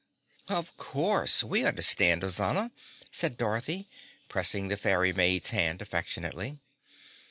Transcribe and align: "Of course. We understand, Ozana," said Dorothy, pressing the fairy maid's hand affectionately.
"Of 0.47 0.75
course. 0.77 1.43
We 1.43 1.63
understand, 1.63 2.23
Ozana," 2.23 2.71
said 3.11 3.37
Dorothy, 3.37 3.87
pressing 4.29 4.67
the 4.67 4.75
fairy 4.75 5.13
maid's 5.13 5.51
hand 5.51 5.79
affectionately. 5.79 6.57